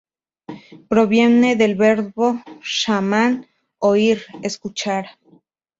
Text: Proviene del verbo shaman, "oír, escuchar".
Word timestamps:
Proviene 0.89 1.55
del 1.55 1.75
verbo 1.75 2.41
shaman, 2.63 3.45
"oír, 3.77 4.23
escuchar". 4.41 5.09